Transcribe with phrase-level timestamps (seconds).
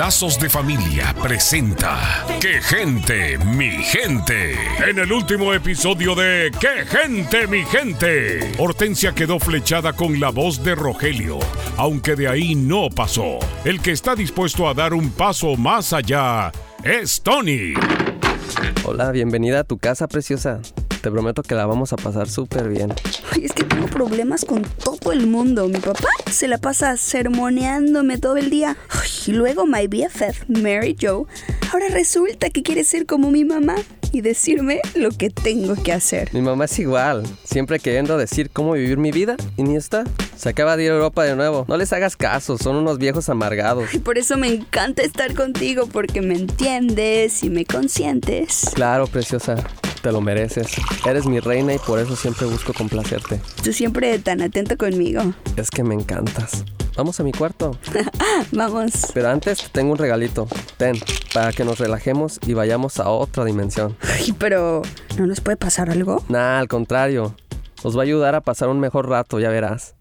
[0.00, 4.54] Lazos de Familia presenta ¡Qué gente, mi gente!
[4.88, 8.52] En el último episodio de ¡Qué gente, mi gente!
[8.56, 11.38] Hortensia quedó flechada con la voz de Rogelio,
[11.76, 13.40] aunque de ahí no pasó.
[13.64, 16.50] El que está dispuesto a dar un paso más allá
[16.82, 17.74] es Tony.
[18.84, 20.60] Hola, bienvenida a tu casa, preciosa.
[21.02, 22.94] Te prometo que la vamos a pasar súper bien.
[23.32, 24.62] Ay, es que tengo problemas con
[25.12, 25.68] el mundo.
[25.68, 28.76] Mi papá se la pasa sermoneándome todo el día.
[29.26, 31.24] Y luego my BFF, Mary Joe,
[31.72, 33.76] ahora resulta que quiere ser como mi mamá
[34.12, 36.30] y decirme lo que tengo que hacer.
[36.32, 40.04] Mi mamá es igual, siempre queriendo decir cómo vivir mi vida y ni está.
[40.36, 41.64] Se acaba de ir a Europa de nuevo.
[41.68, 43.92] No les hagas caso, son unos viejos amargados.
[43.94, 48.70] Y por eso me encanta estar contigo, porque me entiendes y me consientes.
[48.74, 49.56] Claro, preciosa.
[50.02, 50.68] Te lo mereces.
[51.06, 53.40] Eres mi reina y por eso siempre busco complacerte.
[53.62, 55.22] Tú siempre tan atento conmigo.
[55.56, 56.64] Es que me encantas.
[56.96, 57.76] Vamos a mi cuarto.
[58.52, 58.92] Vamos.
[59.12, 60.48] Pero antes tengo un regalito.
[60.78, 60.96] Ten,
[61.34, 63.96] para que nos relajemos y vayamos a otra dimensión.
[64.02, 64.82] Ay, pero
[65.18, 66.24] ¿no nos puede pasar algo?
[66.28, 67.34] Nah, al contrario.
[67.84, 69.94] Nos va a ayudar a pasar un mejor rato, ya verás.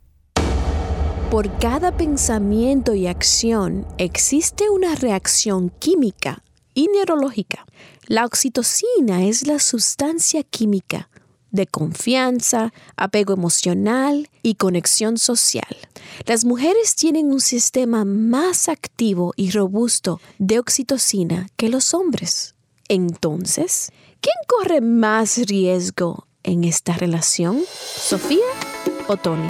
[1.29, 6.41] Por cada pensamiento y acción existe una reacción química
[6.73, 7.65] y neurológica.
[8.07, 11.09] La oxitocina es la sustancia química
[11.51, 15.77] de confianza, apego emocional y conexión social.
[16.25, 22.55] Las mujeres tienen un sistema más activo y robusto de oxitocina que los hombres.
[22.87, 27.61] Entonces, ¿quién corre más riesgo en esta relación?
[27.95, 28.45] ¿Sofía
[29.07, 29.49] o Tony?